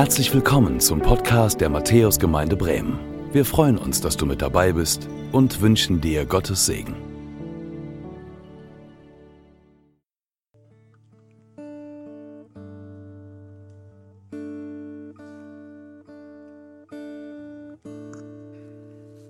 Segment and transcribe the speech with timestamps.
[0.00, 2.98] Herzlich willkommen zum Podcast der Matthäusgemeinde Bremen.
[3.34, 6.96] Wir freuen uns, dass du mit dabei bist und wünschen dir Gottes Segen.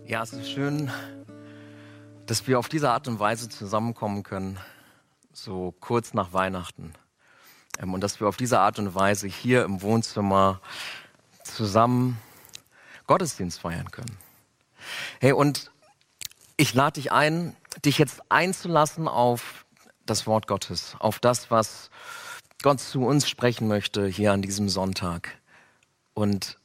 [0.06, 0.88] Ja, es ist schön,
[2.26, 4.60] dass wir auf diese Art und Weise zusammenkommen können,
[5.32, 6.92] so kurz nach Weihnachten.
[7.80, 10.60] Ähm, und dass wir auf diese Art und Weise hier im Wohnzimmer
[11.44, 12.18] zusammen
[13.06, 14.16] Gottesdienst feiern können.
[15.20, 15.70] Hey, und
[16.56, 19.64] ich lade dich ein, dich jetzt einzulassen auf
[20.06, 21.90] das Wort Gottes, auf das, was
[22.62, 25.38] Gott zu uns sprechen möchte hier an diesem Sonntag.
[26.14, 26.58] Und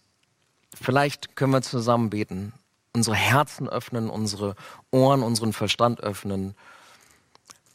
[0.73, 2.53] vielleicht können wir zusammen beten,
[2.93, 4.55] unsere Herzen öffnen, unsere
[4.91, 6.55] Ohren, unseren Verstand öffnen.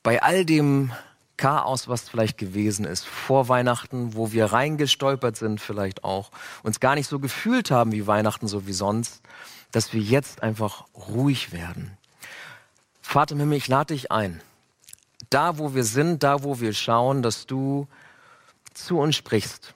[0.03, 0.93] Bei all dem,
[1.41, 6.31] Chaos, was vielleicht gewesen ist vor Weihnachten, wo wir reingestolpert sind vielleicht auch,
[6.63, 9.23] uns gar nicht so gefühlt haben wie Weihnachten, so wie sonst,
[9.73, 11.97] dass wir jetzt einfach ruhig werden.
[13.01, 14.43] Vater im Himmel, ich lade dich ein.
[15.31, 17.89] Da, wo wir sind, da, wo wir schauen, dass du
[18.75, 19.73] zu uns sprichst.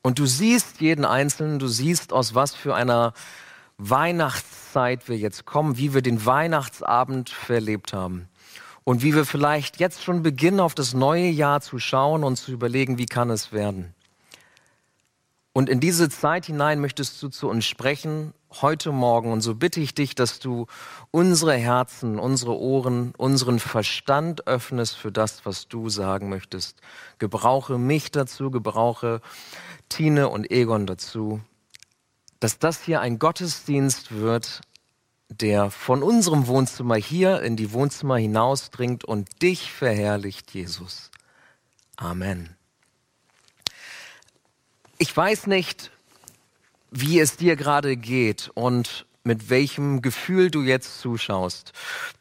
[0.00, 3.12] Und du siehst jeden Einzelnen, du siehst, aus was für einer
[3.76, 8.30] Weihnachtszeit wir jetzt kommen, wie wir den Weihnachtsabend verlebt haben
[8.84, 12.52] und wie wir vielleicht jetzt schon beginnen, auf das neue Jahr zu schauen und zu
[12.52, 13.94] überlegen, wie kann es werden.
[15.56, 19.30] Und in diese Zeit hinein möchtest du zu uns sprechen, heute Morgen.
[19.30, 20.66] Und so bitte ich dich, dass du
[21.12, 26.80] unsere Herzen, unsere Ohren, unseren Verstand öffnest für das, was du sagen möchtest.
[27.18, 29.20] Gebrauche mich dazu, gebrauche
[29.88, 31.40] Tine und Egon dazu,
[32.40, 34.60] dass das hier ein Gottesdienst wird,
[35.28, 41.10] der von unserem Wohnzimmer hier in die Wohnzimmer hinausdringt und dich verherrlicht, Jesus.
[41.96, 42.56] Amen.
[44.98, 45.90] Ich weiß nicht,
[46.90, 51.72] wie es dir gerade geht und mit welchem Gefühl du jetzt zuschaust.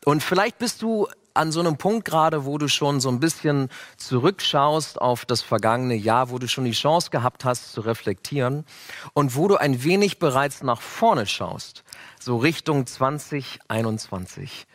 [0.06, 3.70] Und vielleicht bist du an so einem Punkt gerade, wo du schon so ein bisschen
[3.98, 8.66] zurückschaust auf das vergangene Jahr, wo du schon die Chance gehabt hast zu reflektieren
[9.14, 11.84] und wo du ein wenig bereits nach vorne schaust,
[12.24, 14.66] so Richtung 2021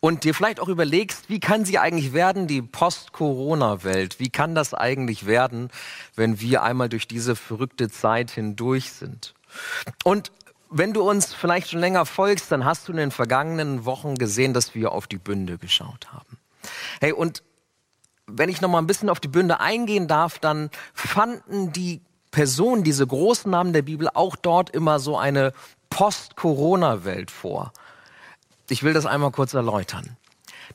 [0.00, 4.18] und dir vielleicht auch überlegst, wie kann sie eigentlich werden, die Post-Corona-Welt?
[4.18, 5.70] Wie kann das eigentlich werden,
[6.14, 9.34] wenn wir einmal durch diese verrückte Zeit hindurch sind?
[10.04, 10.32] Und
[10.70, 14.52] wenn du uns vielleicht schon länger folgst, dann hast du in den vergangenen Wochen gesehen,
[14.52, 16.38] dass wir auf die Bünde geschaut haben.
[17.00, 17.42] Hey, und
[18.26, 22.00] wenn ich noch mal ein bisschen auf die Bünde eingehen darf, dann fanden die
[22.36, 25.54] Personen, diese großen Namen der Bibel, auch dort immer so eine
[25.88, 27.72] Post-Corona-Welt vor.
[28.68, 30.18] Ich will das einmal kurz erläutern.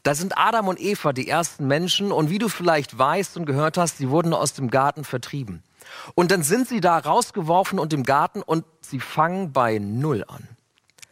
[0.02, 3.78] Da sind Adam und Eva die ersten Menschen und wie du vielleicht weißt und gehört
[3.78, 5.62] hast, sie wurden aus dem Garten vertrieben.
[6.16, 10.48] Und dann sind sie da rausgeworfen und im Garten und sie fangen bei Null an.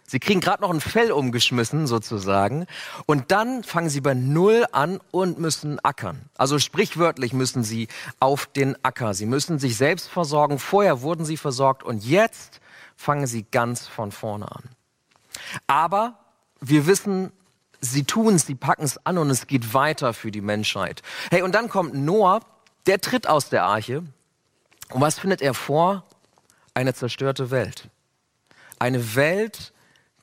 [0.10, 2.66] Sie kriegen gerade noch ein Fell umgeschmissen sozusagen
[3.06, 6.30] und dann fangen sie bei Null an und müssen ackern.
[6.36, 7.90] Also sprichwörtlich müssen sie
[8.20, 9.14] auf den Acker.
[9.14, 10.58] Sie müssen sich selbst versorgen.
[10.58, 12.60] Vorher wurden sie versorgt und jetzt
[12.96, 14.64] fangen sie ganz von vorne an.
[15.68, 16.18] Aber
[16.60, 17.32] wir wissen,
[17.80, 21.04] sie tun es, sie packen es an und es geht weiter für die Menschheit.
[21.30, 22.40] Hey, und dann kommt Noah,
[22.88, 24.04] der tritt aus der Arche
[24.90, 26.04] und was findet er vor?
[26.74, 27.90] Eine zerstörte Welt.
[28.80, 29.72] Eine Welt,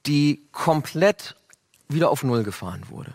[0.06, 1.36] die komplett
[1.88, 3.14] wieder auf Null gefahren wurde.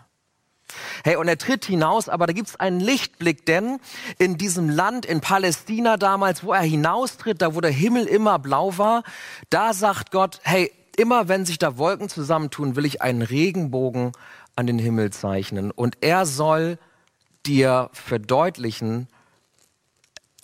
[1.04, 3.78] Hey, und er tritt hinaus, aber da gibt's einen Lichtblick, denn
[4.18, 8.78] in diesem Land, in Palästina damals, wo er hinaustritt, da wo der Himmel immer blau
[8.78, 9.02] war,
[9.50, 14.12] da sagt Gott, hey, immer wenn sich da Wolken zusammentun, will ich einen Regenbogen
[14.56, 15.70] an den Himmel zeichnen.
[15.70, 16.78] Und er soll
[17.46, 19.08] dir verdeutlichen,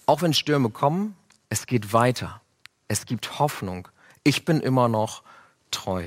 [0.06, 1.16] auch wenn Stürme kommen,
[1.48, 2.40] es geht weiter.
[2.88, 3.88] Es gibt Hoffnung.
[4.24, 5.22] Ich bin immer noch
[5.70, 6.06] treu.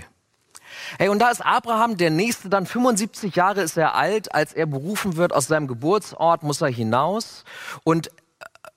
[0.98, 4.66] Hey, und da ist Abraham, der nächste dann 75 Jahre ist er alt, als er
[4.66, 7.44] berufen wird aus seinem Geburtsort, muss er hinaus
[7.84, 8.10] und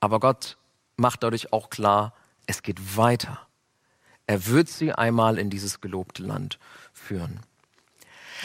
[0.00, 0.56] Aber Gott
[0.96, 2.14] macht dadurch auch klar,
[2.46, 3.38] es geht weiter.
[4.26, 6.58] Er wird sie einmal in dieses gelobte Land
[6.94, 7.40] führen.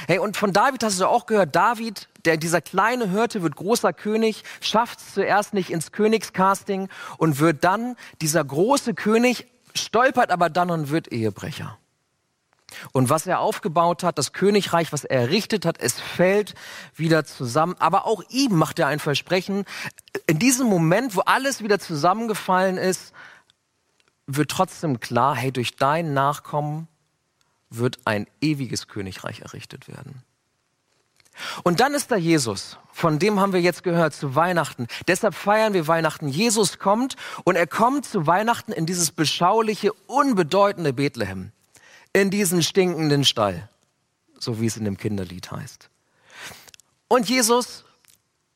[0.06, 3.94] Hey, und von David hast du auch gehört, David, der dieser kleine Hirte, wird großer
[3.94, 10.50] König, schafft es zuerst nicht ins Königscasting und wird dann dieser große König, stolpert aber
[10.50, 11.78] dann und wird Ehebrecher.
[12.92, 16.54] Und was er aufgebaut hat, das Königreich, was er errichtet hat, es fällt
[16.96, 17.76] wieder zusammen.
[17.80, 19.66] Aber auch ihm macht er ein Versprechen.
[20.28, 23.14] In diesem Moment, wo alles wieder zusammengefallen ist,
[24.28, 26.88] wird trotzdem klar, hey, durch dein Nachkommen
[27.70, 30.24] wird ein ewiges Königreich errichtet werden.
[31.64, 34.88] Und dann ist da Jesus, von dem haben wir jetzt gehört, zu Weihnachten.
[35.08, 36.28] Deshalb feiern wir Weihnachten.
[36.28, 41.54] Jesus kommt und er kommt zu Weihnachten in dieses beschauliche, unbedeutende Bethlehem
[42.14, 43.70] in diesen stinkenden Stall,
[44.40, 45.90] so wie es in dem Kinderlied heißt.
[47.08, 47.86] Und Jesus,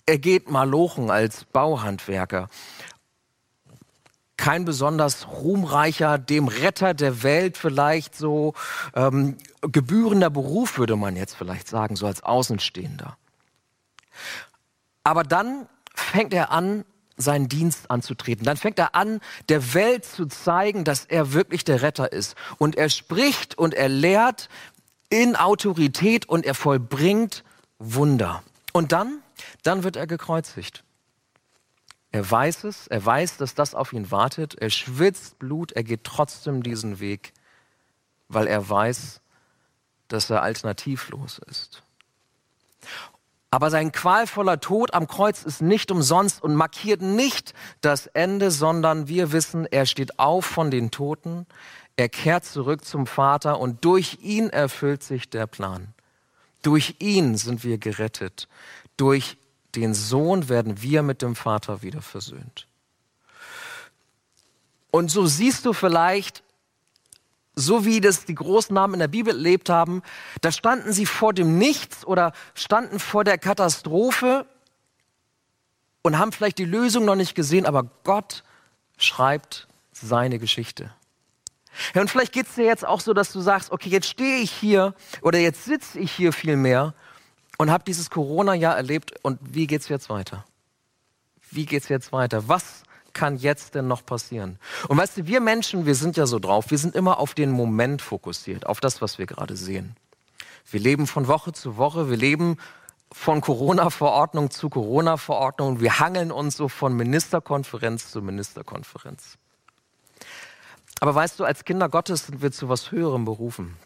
[0.05, 2.49] er geht malochen als Bauhandwerker.
[4.37, 8.53] Kein besonders ruhmreicher, dem Retter der Welt vielleicht so
[8.93, 13.17] ähm, gebührender Beruf, würde man jetzt vielleicht sagen, so als Außenstehender.
[15.03, 16.85] Aber dann fängt er an,
[17.17, 18.45] seinen Dienst anzutreten.
[18.45, 19.19] Dann fängt er an,
[19.49, 22.35] der Welt zu zeigen, dass er wirklich der Retter ist.
[22.57, 24.49] Und er spricht und er lehrt
[25.09, 27.43] in Autorität und er vollbringt
[27.77, 28.43] Wunder.
[28.71, 29.19] Und dann,
[29.61, 30.83] dann wird er gekreuzigt.
[32.11, 34.55] Er weiß es, er weiß, dass das auf ihn wartet.
[34.55, 37.33] Er schwitzt Blut, er geht trotzdem diesen Weg,
[38.27, 39.19] weil er weiß,
[40.07, 41.81] dass er alternativlos ist.
[43.53, 49.07] Aber sein qualvoller Tod am Kreuz ist nicht umsonst und markiert nicht das Ende, sondern
[49.07, 51.45] wir wissen, er steht auf von den Toten,
[51.95, 55.93] er kehrt zurück zum Vater und durch ihn erfüllt sich der Plan.
[56.63, 58.47] Durch ihn sind wir gerettet.
[58.97, 59.37] Durch
[59.75, 62.65] den Sohn werden wir mit dem Vater wieder versöhnt.
[64.89, 66.41] Und so siehst du vielleicht
[67.55, 70.01] so wie das die großen Namen in der Bibel erlebt haben,
[70.41, 74.45] da standen sie vor dem Nichts oder standen vor der Katastrophe
[76.01, 78.43] und haben vielleicht die Lösung noch nicht gesehen, aber Gott
[78.97, 80.91] schreibt seine Geschichte.
[81.93, 84.37] Ja, und vielleicht geht es dir jetzt auch so, dass du sagst, okay, jetzt stehe
[84.37, 86.93] ich hier oder jetzt sitze ich hier viel mehr
[87.57, 90.45] und habe dieses Corona-Jahr erlebt und wie geht's jetzt weiter?
[91.49, 92.47] Wie geht's jetzt weiter?
[92.47, 92.82] Was
[93.13, 94.59] kann jetzt denn noch passieren?
[94.87, 97.51] Und weißt du, wir Menschen, wir sind ja so drauf, wir sind immer auf den
[97.51, 99.95] Moment fokussiert, auf das, was wir gerade sehen.
[100.69, 102.57] Wir leben von Woche zu Woche, wir leben
[103.11, 109.37] von Corona-Verordnung zu Corona-Verordnung, wir hangeln uns so von Ministerkonferenz zu Ministerkonferenz.
[110.99, 113.77] Aber weißt du, als Kinder Gottes sind wir zu was Höherem berufen.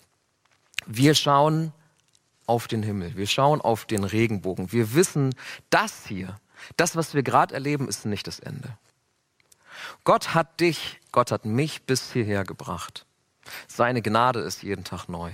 [0.86, 1.74] Wir schauen
[2.46, 4.72] auf den Himmel, wir schauen auf den Regenbogen.
[4.72, 5.36] Wir wissen,
[5.70, 6.38] das hier,
[6.78, 8.78] das, was wir gerade erleben, ist nicht das Ende.
[10.08, 13.06] Gott hat dich, Gott hat mich bis hierher gebracht.
[13.68, 15.34] Seine Gnade ist jeden Tag neu.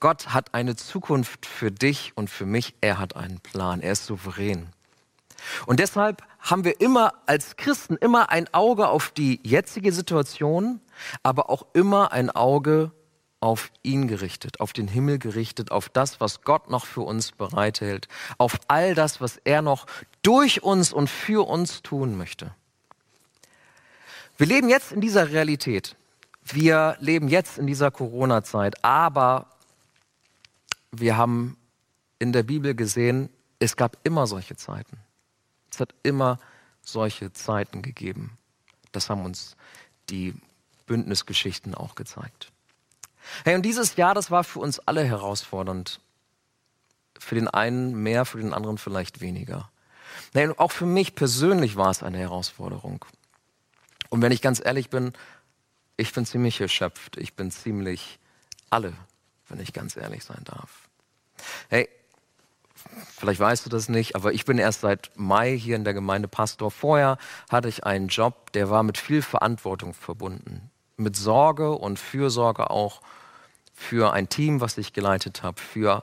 [0.00, 2.74] Gott hat eine Zukunft für dich und für mich.
[2.82, 3.80] Er hat einen Plan.
[3.80, 4.68] Er ist souverän.
[5.64, 10.82] Und deshalb haben wir immer als Christen immer ein Auge auf die jetzige Situation,
[11.22, 12.92] aber auch immer ein Auge
[13.40, 18.08] auf ihn gerichtet, auf den Himmel gerichtet, auf das, was Gott noch für uns bereithält,
[18.36, 19.86] auf all das, was er noch
[20.20, 22.54] durch uns und für uns tun möchte.
[24.38, 25.96] Wir leben jetzt in dieser Realität.
[26.44, 29.46] Wir leben jetzt in dieser Corona-Zeit, aber
[30.92, 31.56] wir haben
[32.18, 34.98] in der Bibel gesehen, es gab immer solche Zeiten.
[35.72, 36.38] Es hat immer
[36.82, 38.36] solche Zeiten gegeben.
[38.92, 39.56] Das haben uns
[40.08, 40.34] die
[40.86, 42.52] Bündnisgeschichten auch gezeigt.
[43.44, 46.00] Hey, und dieses Jahr, das war für uns alle herausfordernd.
[47.18, 49.70] Für den einen mehr, für den anderen vielleicht weniger.
[50.32, 53.04] Hey, auch für mich persönlich war es eine Herausforderung.
[54.10, 55.12] Und wenn ich ganz ehrlich bin,
[55.96, 57.16] ich bin ziemlich erschöpft.
[57.16, 58.18] Ich bin ziemlich
[58.70, 58.92] alle,
[59.48, 60.88] wenn ich ganz ehrlich sein darf.
[61.68, 61.88] Hey,
[63.18, 66.28] vielleicht weißt du das nicht, aber ich bin erst seit Mai hier in der Gemeinde
[66.28, 66.70] Pastor.
[66.70, 67.18] Vorher
[67.50, 70.70] hatte ich einen Job, der war mit viel Verantwortung verbunden.
[70.96, 73.00] Mit Sorge und Fürsorge auch
[73.72, 76.02] für ein Team, was ich geleitet habe, für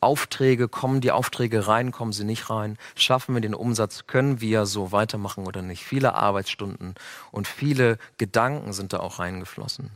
[0.00, 2.78] Aufträge, kommen die Aufträge rein, kommen sie nicht rein?
[2.94, 4.06] Schaffen wir den Umsatz?
[4.06, 5.84] Können wir so weitermachen oder nicht?
[5.84, 6.94] Viele Arbeitsstunden
[7.32, 9.90] und viele Gedanken sind da auch reingeflossen.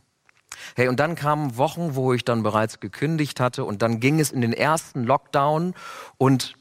[0.75, 4.31] Hey, und dann kamen Wochen, wo ich dann bereits gekündigt hatte und dann ging es
[4.31, 5.75] in den ersten Lockdown
[6.19, 6.55] und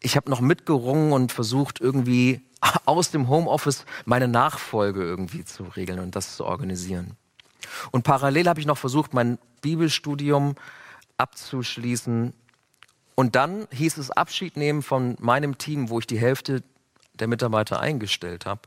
[0.00, 2.42] ich habe noch mitgerungen und versucht irgendwie
[2.84, 7.16] aus dem Homeoffice meine Nachfolge irgendwie zu regeln und das zu organisieren.
[7.90, 10.54] Und parallel habe ich noch versucht, mein Bibelstudium
[11.18, 12.32] abzuschließen.
[13.14, 16.62] Und dann hieß es Abschied nehmen von meinem Team, wo ich die Hälfte
[17.14, 18.62] der Mitarbeiter eingestellt habe.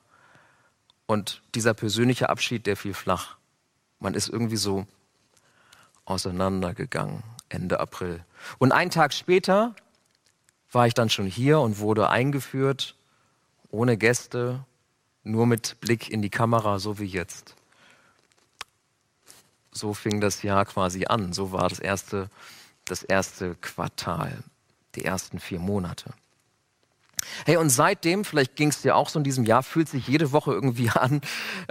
[1.08, 3.38] Und dieser persönliche Abschied, der fiel flach.
[4.00, 4.86] Man ist irgendwie so
[6.05, 8.24] auseinandergegangen, Ende April.
[8.60, 9.75] Und einen Tag später
[10.72, 12.96] war ich dann schon hier und wurde eingeführt,
[13.70, 14.65] ohne Gäste,
[15.24, 17.55] nur mit Blick in die Kamera, so wie jetzt
[19.71, 21.33] so fing das Jahr quasi an.
[21.33, 22.29] So war das erste,
[22.85, 24.43] das erste Quartal,
[24.95, 26.13] die ersten vier Monate.
[27.45, 30.31] Hey, und seitdem, vielleicht ging es dir auch so in diesem Jahr, fühlt sich jede
[30.31, 31.21] Woche irgendwie an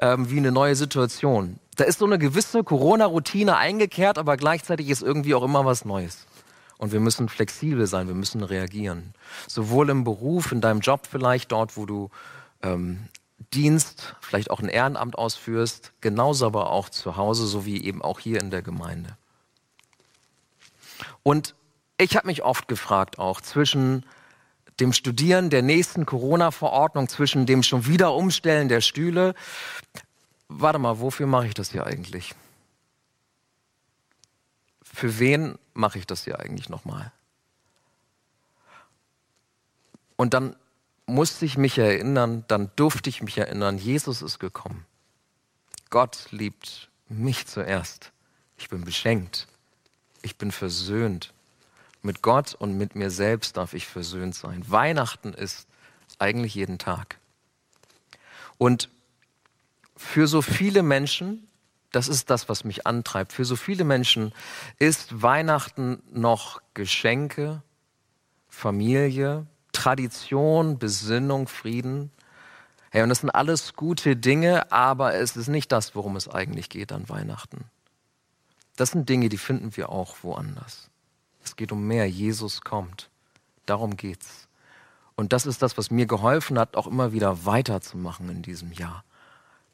[0.01, 1.59] ähm, wie eine neue Situation.
[1.77, 6.27] Da ist so eine gewisse Corona-Routine eingekehrt, aber gleichzeitig ist irgendwie auch immer was Neues.
[6.79, 9.15] Und wir müssen flexibel sein, wir müssen reagieren.
[9.47, 12.11] Sowohl im Beruf, in deinem Job vielleicht, dort, wo du
[12.63, 13.09] ähm,
[13.53, 18.21] Dienst, vielleicht auch ein Ehrenamt ausführst, genauso aber auch zu Hause, so wie eben auch
[18.21, 19.17] hier in der Gemeinde.
[21.23, 21.55] Und
[21.99, 24.05] ich habe mich oft gefragt, auch zwischen
[24.79, 29.35] dem Studieren der nächsten Corona-Verordnung, zwischen dem schon wieder Umstellen der Stühle,
[30.49, 32.35] warte mal, wofür mache ich das hier eigentlich?
[34.83, 37.13] Für wen mache ich das hier eigentlich nochmal?
[40.17, 40.57] Und dann
[41.11, 44.87] musste ich mich erinnern, dann durfte ich mich erinnern, Jesus ist gekommen.
[45.91, 48.13] Gott liebt mich zuerst.
[48.57, 49.49] Ich bin beschenkt.
[50.23, 51.33] Ich bin versöhnt.
[52.03, 54.65] Mit Gott und mit mir selbst darf ich versöhnt sein.
[54.69, 55.67] Weihnachten ist
[56.19, 57.19] eigentlich jeden Tag.
[58.59, 58.89] Und
[59.97, 61.49] für so viele Menschen,
[61.93, 64.33] das ist das, was mich antreibt, für so viele Menschen
[64.79, 67.63] ist Weihnachten noch Geschenke,
[68.49, 72.11] Familie, Tradition, Besinnung, Frieden.
[72.91, 76.69] Hey, und das sind alles gute Dinge, aber es ist nicht das, worum es eigentlich
[76.69, 77.65] geht an Weihnachten.
[78.77, 80.91] Das sind Dinge, die finden wir auch woanders.
[81.45, 82.09] Es geht um mehr.
[82.09, 83.11] Jesus kommt.
[83.67, 84.49] Darum geht's.
[85.15, 89.05] Und das ist das, was mir geholfen hat, auch immer wieder weiterzumachen in diesem Jahr,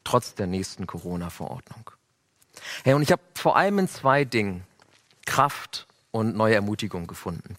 [0.03, 1.89] trotz der nächsten Corona-Verordnung.
[2.83, 4.63] Hey, und ich habe vor allem in zwei Dingen
[5.25, 7.55] Kraft und neue Ermutigung gefunden.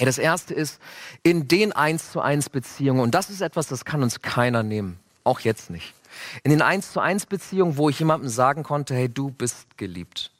[0.00, 0.80] Hey, das erste ist
[1.22, 4.98] in den eins zu eins Beziehungen und das ist etwas, das kann uns keiner nehmen,
[5.24, 5.92] auch jetzt nicht.
[6.42, 10.30] In den eins zu eins Beziehungen, wo ich jemandem sagen konnte, hey, du bist geliebt,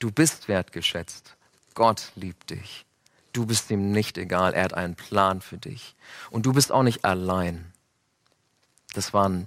[0.00, 1.36] du bist wertgeschätzt,
[1.74, 2.84] Gott liebt dich,
[3.32, 5.94] du bist ihm nicht egal, er hat einen Plan für dich.
[6.32, 7.64] Und du bist auch nicht allein.
[8.92, 9.46] Das waren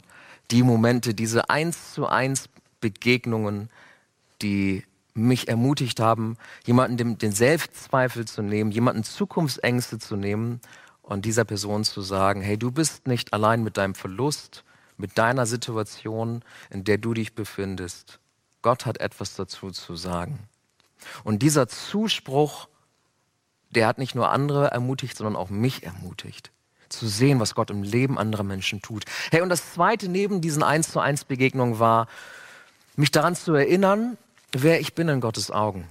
[0.51, 2.47] die Momente, diese eins zu eins
[2.79, 3.69] Begegnungen,
[4.41, 4.85] die
[5.19, 10.61] mich ermutigt haben, jemanden den, den Selbstzweifel zu nehmen, jemanden Zukunftsängste zu nehmen
[11.01, 14.63] und dieser Person zu sagen, hey, du bist nicht allein mit deinem Verlust,
[14.97, 18.19] mit deiner Situation, in der du dich befindest.
[18.61, 20.39] Gott hat etwas dazu zu sagen.
[21.23, 22.67] Und dieser Zuspruch,
[23.69, 26.51] der hat nicht nur andere ermutigt, sondern auch mich ermutigt
[26.89, 29.05] zu sehen, was Gott im Leben anderer Menschen tut.
[29.31, 32.07] Hey, und das zweite neben diesen eins zu eins Begegnungen war,
[32.95, 34.17] mich daran zu erinnern,
[34.51, 35.87] wer ich bin in Gottes Augen.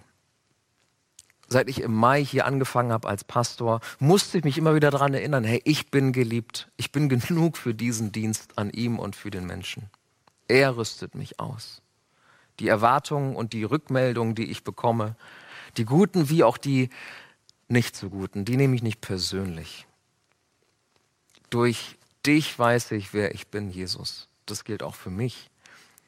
[1.50, 5.14] Seit ich im Mai hier angefangen habe als Pastor, musste ich mich immer wieder daran
[5.14, 6.68] erinnern, hey, ich bin geliebt.
[6.76, 9.90] Ich bin genug für diesen Dienst an ihm und für den Menschen.
[10.46, 11.82] Er rüstet mich aus.
[12.60, 15.16] Die Erwartungen und die Rückmeldungen, die ich bekomme,
[15.76, 16.90] die guten wie auch die
[17.68, 19.86] nicht so guten, die nehme ich nicht persönlich.
[21.50, 21.96] Durch
[22.26, 24.28] dich weiß ich, wer ich bin, Jesus.
[24.46, 25.50] Das gilt auch für mich.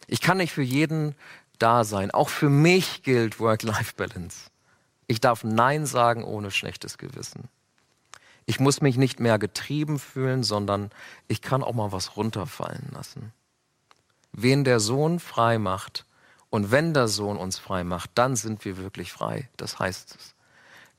[0.06, 1.14] Ich kann nicht für jeden
[1.62, 2.10] da sein.
[2.10, 4.50] Auch für mich gilt Work-Life-Balance.
[5.06, 7.48] Ich darf Nein sagen ohne schlechtes Gewissen.
[8.46, 10.90] Ich muss mich nicht mehr getrieben fühlen, sondern
[11.28, 13.32] ich kann auch mal was runterfallen lassen.
[14.32, 16.04] Wen der Sohn frei macht
[16.48, 19.48] und wenn der Sohn uns frei macht, dann sind wir wirklich frei.
[19.56, 20.34] Das heißt es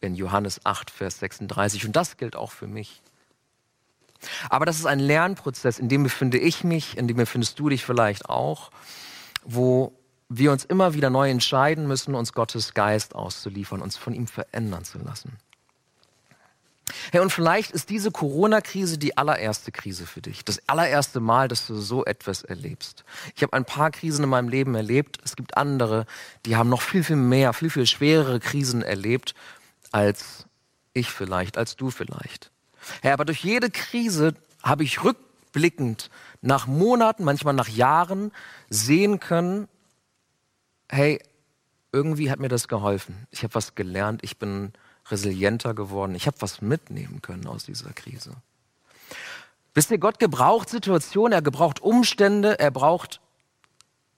[0.01, 1.85] in Johannes 8, Vers 36.
[1.85, 3.01] Und das gilt auch für mich.
[4.49, 7.85] Aber das ist ein Lernprozess, in dem befinde ich mich, in dem befindest du dich
[7.85, 8.71] vielleicht auch,
[9.43, 9.93] wo
[10.33, 14.85] wir uns immer wieder neu entscheiden müssen, uns Gottes Geist auszuliefern, uns von ihm verändern
[14.85, 15.38] zu lassen.
[17.11, 20.43] Hey, und vielleicht ist diese Corona-Krise die allererste Krise für dich.
[20.45, 23.03] Das allererste Mal, dass du so etwas erlebst.
[23.35, 25.19] Ich habe ein paar Krisen in meinem Leben erlebt.
[25.23, 26.05] Es gibt andere,
[26.45, 29.35] die haben noch viel, viel mehr, viel, viel schwerere Krisen erlebt
[29.91, 30.45] als
[30.93, 32.51] ich vielleicht, als du vielleicht.
[33.01, 34.33] Herr, aber durch jede Krise
[34.63, 36.09] habe ich rückblickend
[36.41, 38.31] nach Monaten, manchmal nach Jahren
[38.69, 39.67] sehen können,
[40.91, 41.19] hey,
[41.91, 43.27] irgendwie hat mir das geholfen.
[43.31, 44.74] Ich habe was gelernt, ich bin
[45.10, 48.33] resilienter geworden, ich habe was mitnehmen können aus dieser Krise.
[49.74, 53.21] Wisst ihr, Gott gebraucht Situationen, er gebraucht Umstände, er braucht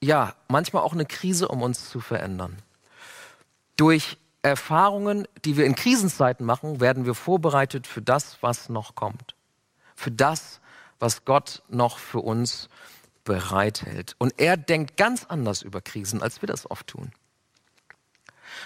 [0.00, 2.58] ja manchmal auch eine Krise, um uns zu verändern.
[3.76, 9.34] Durch Erfahrungen, die wir in Krisenzeiten machen, werden wir vorbereitet für das, was noch kommt.
[9.94, 10.60] Für das,
[10.98, 12.68] was Gott noch für uns
[13.24, 14.14] bereithält.
[14.18, 17.12] Und er denkt ganz anders über Krisen, als wir das oft tun.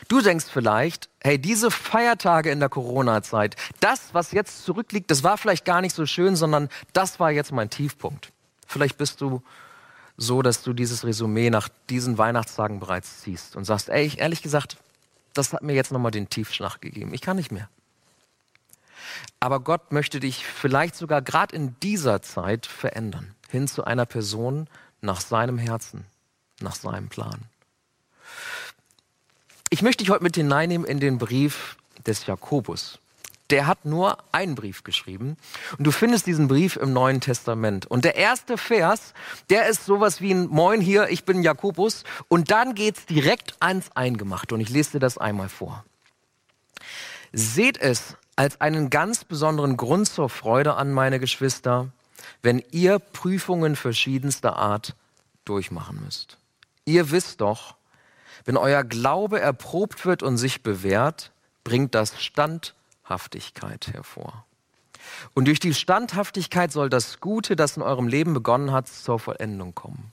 [0.08, 5.38] Du denkst vielleicht, hey, diese Feiertage in der Corona-Zeit, das, was jetzt zurückliegt, das war
[5.38, 8.32] vielleicht gar nicht so schön, sondern das war jetzt mein Tiefpunkt.
[8.66, 9.42] Vielleicht bist du
[10.16, 14.42] so, dass du dieses Resümee nach diesen Weihnachtstagen bereits ziehst und sagst, ey, ich, ehrlich
[14.42, 14.76] gesagt,
[15.32, 17.14] das hat mir jetzt nochmal den Tiefschlag gegeben.
[17.14, 17.68] Ich kann nicht mehr.
[19.40, 24.68] Aber Gott möchte dich vielleicht sogar gerade in dieser Zeit verändern, hin zu einer Person
[25.00, 26.04] nach seinem Herzen,
[26.60, 27.40] nach seinem Plan.
[29.70, 31.76] Ich möchte dich heute mit hineinnehmen in den Brief
[32.06, 33.00] des Jakobus.
[33.50, 35.36] Der hat nur einen Brief geschrieben
[35.78, 37.86] und du findest diesen Brief im Neuen Testament.
[37.86, 39.14] Und der erste Vers,
[39.48, 42.04] der ist sowas wie ein Moin hier, ich bin Jakobus.
[42.28, 45.84] Und dann geht's direkt ans Eingemachte und ich lese dir das einmal vor.
[47.32, 51.88] Seht es als einen ganz besonderen Grund zur Freude an, meine Geschwister,
[52.42, 54.94] wenn ihr Prüfungen verschiedenster Art
[55.44, 56.38] durchmachen müsst.
[56.84, 57.76] Ihr wisst doch,
[58.44, 61.32] wenn euer Glaube erprobt wird und sich bewährt,
[61.64, 64.44] bringt das Standhaftigkeit hervor.
[65.34, 69.74] Und durch die Standhaftigkeit soll das Gute, das in eurem Leben begonnen hat, zur Vollendung
[69.74, 70.12] kommen.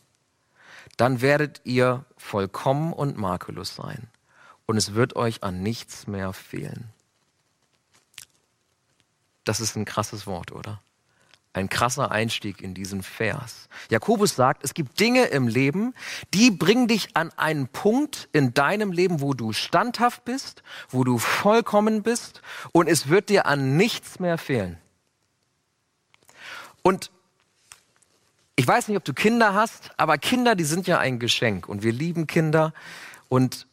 [0.97, 4.07] Dann werdet ihr vollkommen und makellos sein.
[4.65, 6.89] Und es wird euch an nichts mehr fehlen.
[9.43, 10.81] Das ist ein krasses Wort, oder?
[11.55, 13.69] Ein krasser Einstieg in diesen Vers.
[13.89, 15.93] Jakobus sagt, es gibt Dinge im Leben,
[16.33, 21.17] die bringen dich an einen Punkt in deinem Leben, wo du standhaft bist, wo du
[21.17, 22.41] vollkommen bist
[22.73, 24.77] und es wird dir an nichts mehr fehlen.
[26.81, 27.09] Und
[28.57, 31.83] ich weiß nicht, ob du Kinder hast, aber Kinder, die sind ja ein Geschenk und
[31.83, 32.73] wir lieben Kinder
[33.29, 33.65] und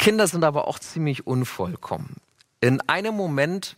[0.00, 2.16] Kinder sind aber auch ziemlich unvollkommen.
[2.60, 3.76] In einem Moment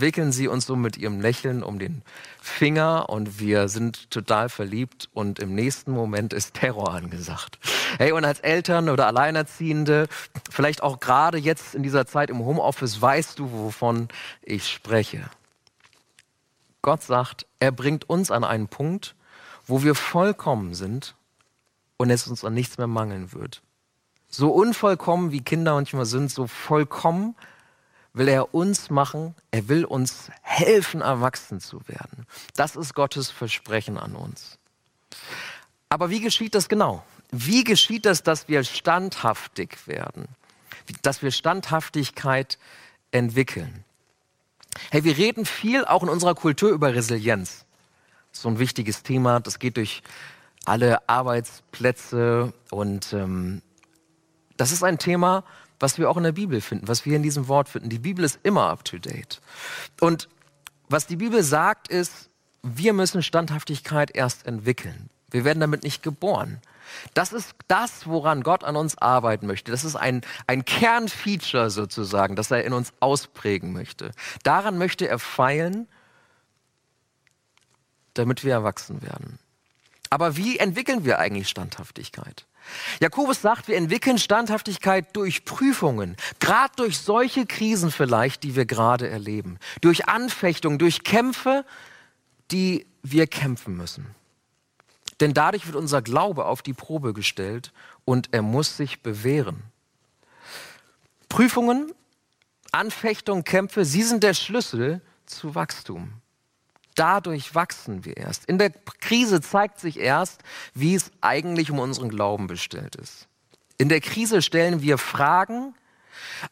[0.00, 2.02] wickeln sie uns so mit ihrem Lächeln um den
[2.40, 7.58] Finger und wir sind total verliebt und im nächsten Moment ist Terror angesagt.
[7.98, 10.08] Hey, und als Eltern oder Alleinerziehende,
[10.50, 14.08] vielleicht auch gerade jetzt in dieser Zeit im Homeoffice, weißt du, wovon
[14.42, 15.28] ich spreche.
[16.82, 19.16] Gott sagt, er bringt uns an einen Punkt,
[19.66, 21.16] wo wir vollkommen sind
[21.96, 23.62] und es uns an nichts mehr mangeln wird.
[24.28, 27.34] So unvollkommen wie Kinder manchmal sind, so vollkommen
[28.16, 32.26] will er uns machen, er will uns helfen, erwachsen zu werden.
[32.54, 34.58] Das ist Gottes Versprechen an uns.
[35.90, 37.04] Aber wie geschieht das genau?
[37.30, 40.28] Wie geschieht das, dass wir standhaftig werden?
[41.02, 42.58] Dass wir Standhaftigkeit
[43.10, 43.84] entwickeln?
[44.90, 47.66] Hey, wir reden viel auch in unserer Kultur über Resilienz.
[48.32, 50.02] So ein wichtiges Thema, das geht durch
[50.64, 53.60] alle Arbeitsplätze und ähm,
[54.56, 55.44] das ist ein Thema,
[55.78, 57.88] was wir auch in der Bibel finden, was wir in diesem Wort finden.
[57.88, 59.40] Die Bibel ist immer up-to-date.
[60.00, 60.28] Und
[60.88, 62.30] was die Bibel sagt, ist,
[62.62, 65.10] wir müssen Standhaftigkeit erst entwickeln.
[65.30, 66.60] Wir werden damit nicht geboren.
[67.14, 69.70] Das ist das, woran Gott an uns arbeiten möchte.
[69.70, 74.12] Das ist ein, ein Kernfeature sozusagen, das er in uns ausprägen möchte.
[74.44, 75.88] Daran möchte er feilen,
[78.14, 79.38] damit wir erwachsen werden.
[80.16, 82.46] Aber wie entwickeln wir eigentlich Standhaftigkeit?
[83.00, 89.10] Jakobus sagt, wir entwickeln Standhaftigkeit durch Prüfungen, gerade durch solche Krisen vielleicht, die wir gerade
[89.10, 91.66] erleben, durch Anfechtungen, durch Kämpfe,
[92.50, 94.06] die wir kämpfen müssen.
[95.20, 97.74] Denn dadurch wird unser Glaube auf die Probe gestellt
[98.06, 99.64] und er muss sich bewähren.
[101.28, 101.92] Prüfungen,
[102.72, 106.22] Anfechtungen, Kämpfe, sie sind der Schlüssel zu Wachstum
[106.96, 108.46] dadurch wachsen wir erst.
[108.46, 110.42] In der Krise zeigt sich erst,
[110.74, 113.28] wie es eigentlich um unseren Glauben bestellt ist.
[113.78, 115.74] In der Krise stellen wir Fragen,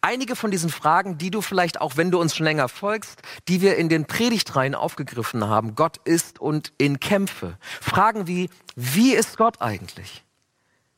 [0.01, 3.61] einige von diesen Fragen, die du vielleicht auch, wenn du uns schon länger folgst, die
[3.61, 7.59] wir in den Predigtreihen aufgegriffen haben, Gott ist und in Kämpfe.
[7.81, 10.25] Fragen wie, wie ist Gott eigentlich?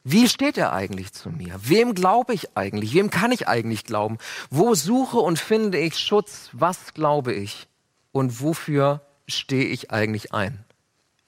[0.09, 1.59] Wie steht er eigentlich zu mir?
[1.63, 2.95] Wem glaube ich eigentlich?
[2.95, 4.19] Wem kann ich eigentlich glauben?
[4.51, 6.51] Wo suche und finde ich Schutz?
[6.53, 7.67] Was glaube ich?
[8.13, 10.65] Und wofür stehe ich eigentlich ein?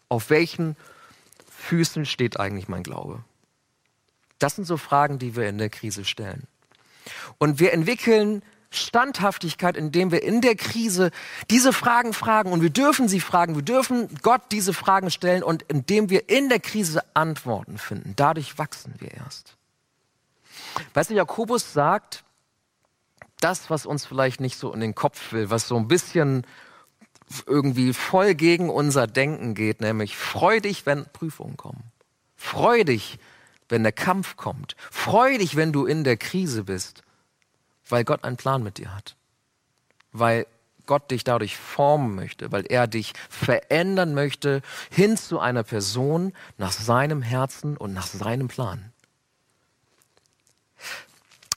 [0.08, 0.76] Auf welchen
[1.50, 3.22] Füßen steht eigentlich mein Glaube?
[4.38, 6.46] Das sind so Fragen, die wir in der Krise stellen.
[7.38, 11.10] Und wir entwickeln Standhaftigkeit, indem wir in der Krise
[11.50, 15.62] diese Fragen fragen und wir dürfen sie fragen, wir dürfen Gott diese Fragen stellen und
[15.62, 18.12] indem wir in der Krise Antworten finden.
[18.16, 19.56] Dadurch wachsen wir erst.
[20.92, 22.24] Weißt du, Jakobus sagt,
[23.40, 26.46] das, was uns vielleicht nicht so in den Kopf will, was so ein bisschen
[27.46, 31.84] irgendwie voll gegen unser Denken geht, nämlich freu dich, wenn Prüfungen kommen.
[32.36, 33.18] Freu dich,
[33.68, 34.76] wenn der Kampf kommt.
[34.90, 37.02] Freu dich, wenn du in der Krise bist,
[37.88, 39.16] weil Gott einen Plan mit dir hat.
[40.12, 40.46] Weil
[40.86, 46.72] Gott dich dadurch formen möchte, weil er dich verändern möchte hin zu einer Person nach
[46.72, 48.92] seinem Herzen und nach seinem Plan.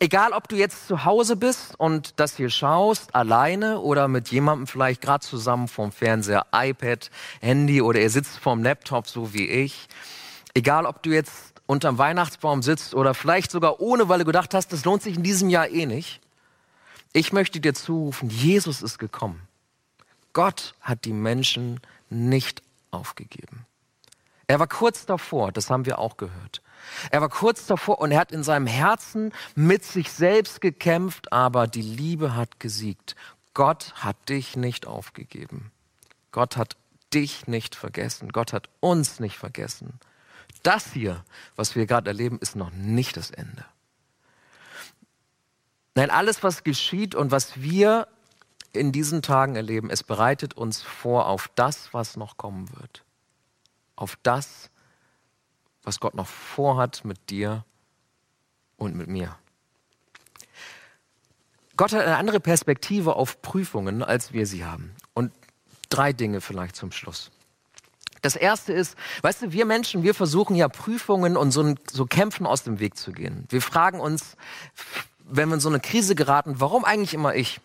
[0.02, 4.66] Egal, ob du jetzt zu Hause bist und das hier schaust, alleine oder mit jemandem
[4.66, 9.88] vielleicht gerade zusammen vom Fernseher, iPad, Handy oder ihr sitzt vorm Laptop, so wie ich.
[10.56, 14.74] Egal, ob du jetzt unterm Weihnachtsbaum sitzt oder vielleicht sogar ohne, weil du gedacht hast,
[14.74, 16.20] das lohnt sich in diesem Jahr eh nicht.
[17.14, 19.48] Ich möchte dir zurufen, Jesus ist gekommen.
[20.34, 23.68] Gott hat die Menschen nicht aufgegeben.
[24.52, 26.62] Er war kurz davor, das haben wir auch gehört.
[27.10, 31.68] Er war kurz davor und er hat in seinem Herzen mit sich selbst gekämpft, aber
[31.68, 33.16] die Liebe hat gesiegt.
[33.54, 35.72] Gott hat dich nicht aufgegeben.
[36.34, 36.76] Gott hat
[37.14, 38.34] dich nicht vergessen.
[38.34, 40.02] Gott hat uns nicht vergessen.
[40.64, 41.24] Das hier,
[41.56, 43.64] was wir gerade erleben, ist noch nicht das Ende.
[45.96, 48.06] Nein, alles, was geschieht und was wir
[48.74, 53.06] in diesen Tagen erleben, es bereitet uns vor auf das, was noch kommen wird.
[54.02, 54.72] Auf das,
[55.84, 57.64] was Gott noch vorhat mit dir
[58.76, 59.38] und mit mir.
[61.78, 64.96] Gott hat eine andere Perspektive auf Prüfungen, als wir sie haben.
[65.14, 65.32] Und
[65.90, 67.30] drei Dinge vielleicht zum Schluss.
[68.24, 72.48] Das erste ist, weißt du, wir Menschen, wir versuchen ja Prüfungen und so, so Kämpfen
[72.48, 73.46] aus dem Weg zu gehen.
[73.50, 74.36] Wir fragen uns,
[75.20, 77.62] wenn wir in so eine Krise geraten, warum eigentlich immer ich?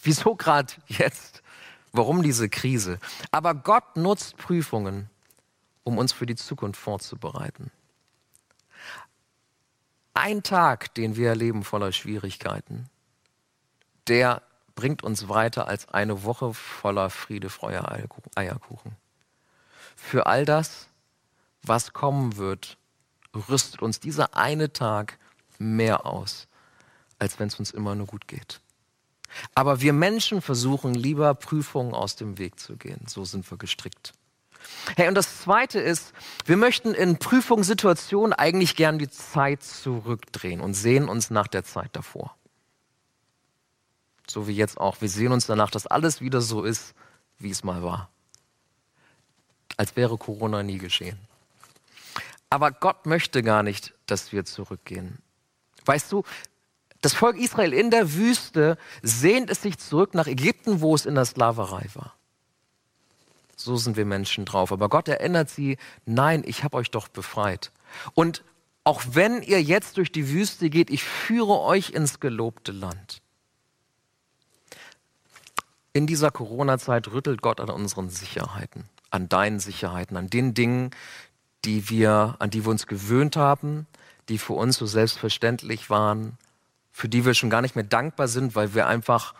[0.00, 1.42] Wieso gerade jetzt?
[1.90, 3.00] Warum diese Krise?
[3.32, 5.10] Aber Gott nutzt Prüfungen,
[5.86, 7.70] um uns für die Zukunft vorzubereiten.
[10.14, 12.90] Ein Tag, den wir erleben voller Schwierigkeiten,
[14.08, 14.42] der
[14.74, 17.86] bringt uns weiter als eine Woche voller Friede, Freude,
[18.34, 18.96] Eierkuchen.
[19.94, 20.88] Für all das,
[21.62, 22.78] was kommen wird,
[23.48, 25.18] rüstet uns dieser eine Tag
[25.58, 26.48] mehr aus,
[27.20, 28.60] als wenn es uns immer nur gut geht.
[29.54, 33.06] Aber wir Menschen versuchen lieber Prüfungen aus dem Weg zu gehen.
[33.06, 34.12] So sind wir gestrickt.
[34.96, 36.12] Hey, und das Zweite ist,
[36.44, 41.90] wir möchten in Prüfungssituationen eigentlich gern die Zeit zurückdrehen und sehen uns nach der Zeit
[41.92, 42.36] davor.
[44.28, 45.00] So wie jetzt auch.
[45.00, 46.94] Wir sehen uns danach, dass alles wieder so ist,
[47.38, 48.10] wie es mal war.
[49.76, 51.18] Als wäre Corona nie geschehen.
[52.50, 55.18] Aber Gott möchte gar nicht, dass wir zurückgehen.
[55.84, 56.24] Weißt du,
[57.02, 61.14] das Volk Israel in der Wüste sehnt es sich zurück nach Ägypten, wo es in
[61.14, 62.14] der Sklaverei war.
[63.66, 64.70] So sind wir Menschen drauf.
[64.70, 67.72] Aber Gott erinnert sie, nein, ich habe euch doch befreit.
[68.14, 68.44] Und
[68.84, 73.22] auch wenn ihr jetzt durch die Wüste geht, ich führe euch ins gelobte Land.
[75.92, 80.92] In dieser Corona-Zeit rüttelt Gott an unseren Sicherheiten, an deinen Sicherheiten, an den Dingen,
[81.64, 83.88] die wir, an die wir uns gewöhnt haben,
[84.28, 86.38] die für uns so selbstverständlich waren,
[86.92, 89.34] für die wir schon gar nicht mehr dankbar sind, weil wir einfach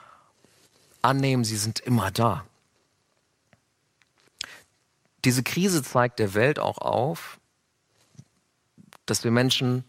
[1.00, 2.44] annehmen, sie sind immer da.
[5.26, 7.40] Diese Krise zeigt der Welt auch auf,
[9.06, 9.82] dass wir Menschen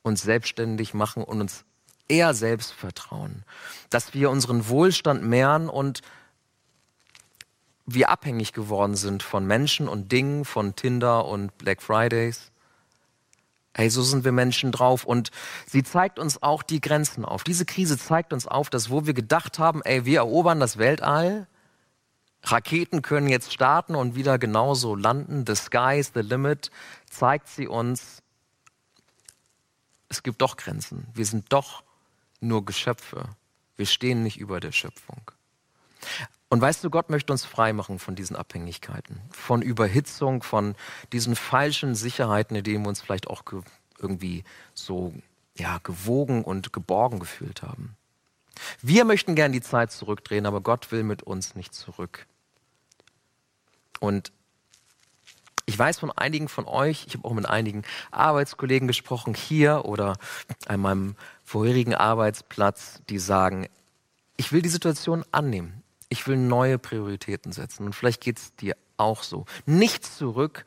[0.00, 1.64] uns selbstständig machen und uns
[2.08, 3.44] eher selbst vertrauen,
[3.90, 6.00] dass wir unseren Wohlstand mehren und
[7.84, 12.50] wir abhängig geworden sind von Menschen und Dingen, von Tinder und Black Fridays.
[13.74, 15.30] Hey, so sind wir Menschen drauf und
[15.66, 17.44] sie zeigt uns auch die Grenzen auf.
[17.44, 21.46] Diese Krise zeigt uns auf, dass wo wir gedacht haben, ey, wir erobern das Weltall,
[22.42, 25.44] Raketen können jetzt starten und wieder genauso landen.
[25.46, 26.70] The sky is the limit.
[27.08, 28.22] Zeigt sie uns,
[30.08, 31.06] es gibt doch Grenzen.
[31.14, 31.82] Wir sind doch
[32.40, 33.28] nur Geschöpfe.
[33.76, 35.30] Wir stehen nicht über der Schöpfung.
[36.48, 40.74] Und weißt du, Gott möchte uns freimachen von diesen Abhängigkeiten, von Überhitzung, von
[41.12, 43.44] diesen falschen Sicherheiten, in denen wir uns vielleicht auch
[43.98, 44.42] irgendwie
[44.74, 45.14] so
[45.56, 47.96] ja, gewogen und geborgen gefühlt haben.
[48.82, 52.26] Wir möchten gern die Zeit zurückdrehen, aber Gott will mit uns nicht zurück.
[54.00, 54.32] Und
[55.66, 60.16] ich weiß von einigen von euch, ich habe auch mit einigen Arbeitskollegen gesprochen, hier oder
[60.66, 63.68] an meinem vorherigen Arbeitsplatz, die sagen,
[64.36, 65.84] ich will die Situation annehmen.
[66.08, 67.86] Ich will neue Prioritäten setzen.
[67.86, 69.44] Und vielleicht geht es dir auch so.
[69.64, 70.64] Nicht zurück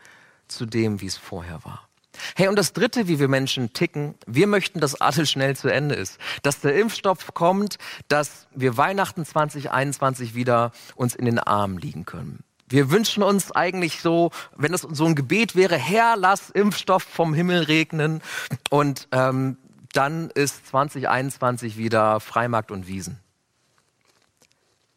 [0.47, 1.89] zu dem, wie es vorher war.
[2.35, 5.95] Hey, und das Dritte, wie wir Menschen ticken, wir möchten, dass alles schnell zu Ende
[5.95, 6.17] ist.
[6.43, 12.43] Dass der Impfstoff kommt, dass wir Weihnachten 2021 wieder uns in den Armen liegen können.
[12.67, 17.33] Wir wünschen uns eigentlich so, wenn es so ein Gebet wäre, Herr, lass Impfstoff vom
[17.33, 18.21] Himmel regnen.
[18.69, 19.57] Und ähm,
[19.93, 23.19] dann ist 2021 wieder Freimarkt und Wiesen.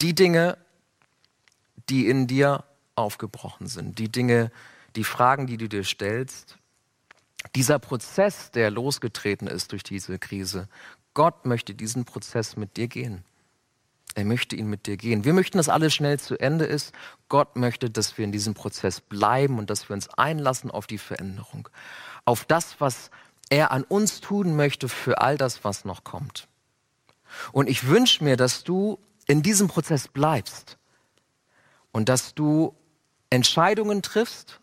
[0.01, 0.59] Die Dinge,
[1.89, 4.51] die in dir aufgebrochen sind, die Dinge,
[4.97, 6.57] die Fragen, die du dir stellst,
[7.55, 10.69] dieser Prozess, der losgetreten ist durch diese Krise,
[11.15, 13.25] Gott möchte diesen Prozess mit dir gehen.
[14.17, 15.27] Er möchte ihn mit dir gehen.
[15.27, 16.95] Wir möchten, dass alles schnell zu Ende ist.
[17.29, 20.97] Gott möchte, dass wir in diesem Prozess bleiben und dass wir uns einlassen auf die
[20.97, 21.69] Veränderung.
[22.25, 23.11] Auf das, was
[23.51, 26.49] er an uns tun möchte für all das, was noch kommt.
[27.53, 30.79] Und ich wünsche mir, dass du in diesem Prozess bleibst
[31.93, 32.75] und dass du
[33.29, 34.61] Entscheidungen triffst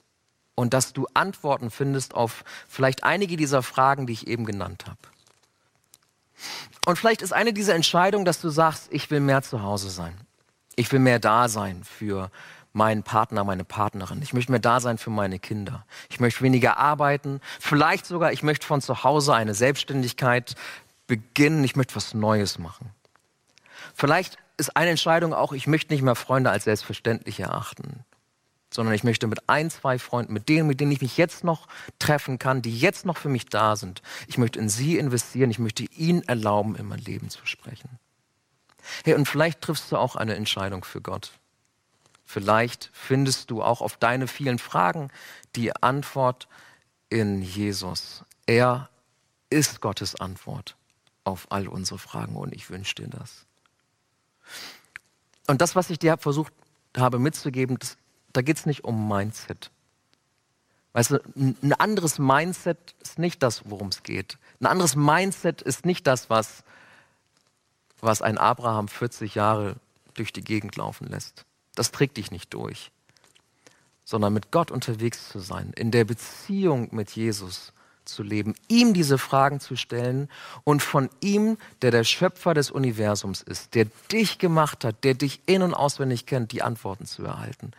[0.56, 5.13] und dass du Antworten findest auf vielleicht einige dieser Fragen, die ich eben genannt habe.
[6.86, 10.16] Und vielleicht ist eine dieser Entscheidungen, dass du sagst, ich will mehr zu Hause sein.
[10.76, 12.32] Ich will mehr da sein für
[12.74, 14.22] meinen Partner, meine Partnerin.
[14.22, 15.86] Ich möchte mehr da sein für meine Kinder.
[16.10, 17.40] Ich möchte weniger arbeiten.
[17.60, 20.56] Vielleicht sogar, ich möchte von zu Hause eine Selbstständigkeit
[21.06, 21.64] beginnen.
[21.64, 22.90] Ich möchte was Neues machen.
[23.94, 28.04] Vielleicht ist eine Entscheidung auch, ich möchte nicht mehr Freunde als selbstverständlich erachten
[28.74, 31.68] sondern ich möchte mit ein, zwei Freunden, mit denen, mit denen ich mich jetzt noch
[32.00, 35.60] treffen kann, die jetzt noch für mich da sind, ich möchte in sie investieren, ich
[35.60, 38.00] möchte ihnen erlauben, in mein Leben zu sprechen.
[39.04, 41.32] Hey, und vielleicht triffst du auch eine Entscheidung für Gott.
[42.26, 45.10] Vielleicht findest du auch auf deine vielen Fragen
[45.56, 46.48] die Antwort
[47.10, 48.26] in Jesus.
[48.46, 48.90] Er
[49.50, 50.76] ist Gottes Antwort
[51.24, 53.46] auf all unsere Fragen und ich wünsche dir das.
[55.48, 56.54] Und das, was ich dir versucht
[56.98, 57.98] habe mitzugeben, das
[58.34, 59.72] da geht es nicht um Mindset.
[60.94, 64.38] Weißt du, ein anderes Mindset ist nicht das, worum es geht.
[64.60, 66.64] Ein anderes Mindset ist nicht das, was,
[68.00, 69.78] was ein Abraham 40 Jahre
[70.14, 71.46] durch die Gegend laufen lässt.
[71.74, 72.92] Das trägt dich nicht durch.
[74.06, 77.74] Sondern mit Gott unterwegs zu sein, in der Beziehung mit Jesus
[78.06, 80.30] zu leben, ihm diese Fragen zu stellen
[80.64, 85.42] und von ihm, der der Schöpfer des Universums ist, der dich gemacht hat, der dich
[85.46, 87.72] in und auswendig kennt, die Antworten zu erhalten.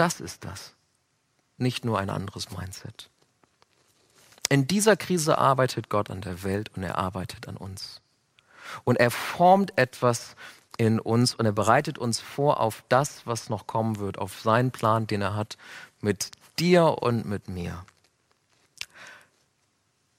[0.00, 0.72] Das ist das,
[1.58, 3.10] nicht nur ein anderes Mindset.
[4.48, 8.00] In dieser Krise arbeitet Gott an der Welt und er arbeitet an uns.
[8.84, 10.36] Und er formt etwas
[10.78, 14.70] in uns und er bereitet uns vor auf das, was noch kommen wird, auf seinen
[14.70, 15.58] Plan, den er hat
[16.00, 17.84] mit dir und mit mir.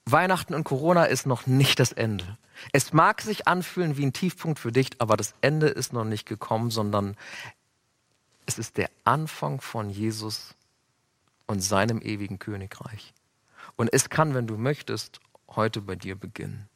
[0.05, 2.37] Weihnachten und Corona ist noch nicht das Ende.
[2.71, 6.27] Es mag sich anfühlen wie ein Tiefpunkt für dich, aber das Ende ist noch nicht
[6.27, 7.17] gekommen, sondern
[8.61, 10.53] ist der Anfang von Jesus
[11.47, 13.11] und seinem ewigen Königreich.
[13.75, 15.19] Und es kann, wenn du möchtest,
[15.49, 16.69] heute bei dir beginnen.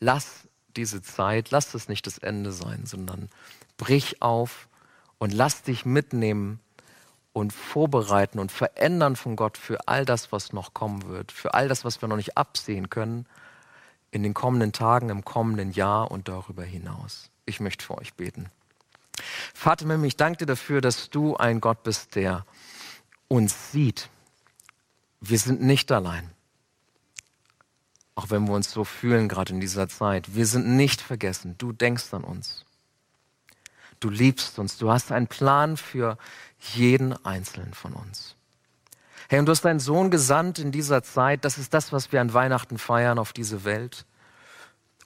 [0.00, 3.28] Lass diese Zeit, lass es nicht das Ende sein, sondern
[3.76, 4.66] brich auf
[5.18, 6.58] und lass dich mitnehmen
[7.34, 11.68] und vorbereiten und verändern von Gott für all das, was noch kommen wird, für all
[11.68, 13.26] das, was wir noch nicht absehen können,
[14.10, 17.30] in den kommenden Tagen, im kommenden Jahr und darüber hinaus.
[17.44, 18.48] Ich möchte für euch beten.
[19.54, 22.44] Vater im ich danke dir dafür, dass du ein Gott bist, der
[23.28, 24.08] uns sieht.
[25.20, 26.30] Wir sind nicht allein.
[28.14, 30.34] Auch wenn wir uns so fühlen, gerade in dieser Zeit.
[30.34, 31.54] Wir sind nicht vergessen.
[31.58, 32.64] Du denkst an uns.
[34.00, 34.78] Du liebst uns.
[34.78, 36.18] Du hast einen Plan für
[36.74, 38.36] jeden Einzelnen von uns.
[39.28, 41.44] Hey, und du hast deinen Sohn gesandt in dieser Zeit.
[41.44, 44.06] Das ist das, was wir an Weihnachten feiern auf diese Welt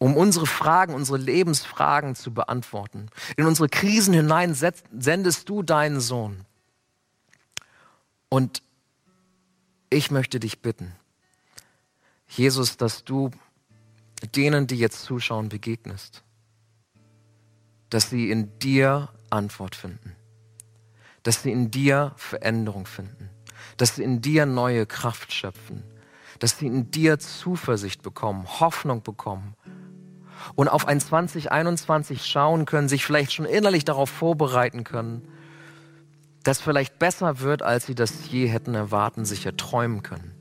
[0.02, 3.08] um unsere Fragen, unsere Lebensfragen zu beantworten.
[3.36, 6.44] In unsere Krisen hinein sendest du deinen Sohn.
[8.28, 8.64] Und
[9.90, 10.90] ich möchte dich bitten,
[12.26, 13.30] Jesus, dass du
[14.34, 16.24] denen, die jetzt zuschauen, begegnest.
[17.88, 20.16] Dass sie in dir Antwort finden.
[21.22, 23.30] Dass sie in dir Veränderung finden.
[23.76, 25.84] Dass sie in dir neue Kraft schöpfen.
[26.40, 29.54] Dass sie in dir Zuversicht bekommen, Hoffnung bekommen
[30.54, 35.26] und auf ein 2021 schauen können, sich vielleicht schon innerlich darauf vorbereiten können,
[36.42, 40.34] das vielleicht besser wird, als sie das je hätten erwarten, sich erträumen können.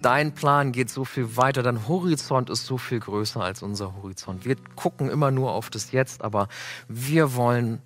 [0.00, 4.44] Dein Plan geht so viel weiter, dein Horizont ist so viel größer als unser Horizont.
[4.44, 6.48] Wir gucken immer nur auf das Jetzt, aber
[6.86, 7.82] wir wollen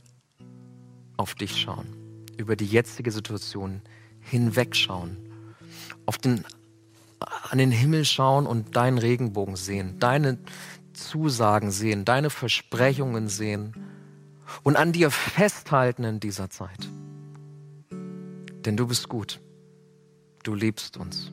[1.17, 1.87] auf dich schauen,
[2.37, 3.81] über die jetzige Situation
[4.21, 5.17] hinwegschauen,
[6.05, 6.45] auf den
[7.51, 10.39] an den Himmel schauen und deinen Regenbogen sehen, deine
[10.93, 13.75] Zusagen sehen, deine Versprechungen sehen
[14.63, 16.89] und an dir festhalten in dieser Zeit.
[18.65, 19.41] Denn du bist gut.
[20.45, 21.31] du liebst uns.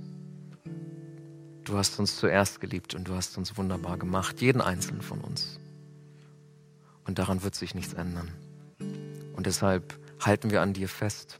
[1.63, 5.59] Du hast uns zuerst geliebt und du hast uns wunderbar gemacht, jeden einzelnen von uns.
[7.05, 8.31] Und daran wird sich nichts ändern.
[9.35, 11.39] Und deshalb halten wir an dir fest.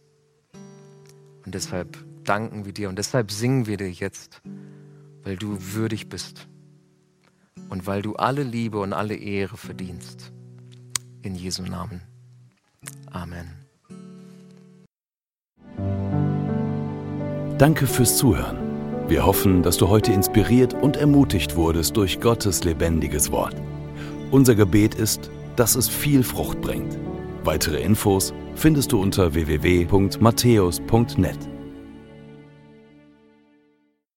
[1.46, 1.98] Und deshalb
[2.30, 4.44] danken wir dir und deshalb singen wir dir jetzt,
[5.24, 6.48] weil du würdig bist
[7.70, 10.32] und weil du alle Liebe und alle Ehre verdienst.
[11.24, 12.02] In Jesu Namen.
[13.12, 13.50] Amen.
[17.58, 18.70] Danke fürs Zuhören.
[19.10, 23.56] Wir hoffen, dass du heute inspiriert und ermutigt wurdest durch Gottes lebendiges Wort.
[24.30, 27.00] Unser Gebet ist, dass es viel Frucht bringt.
[27.44, 31.59] Weitere Infos findest du unter www.matthäus.net.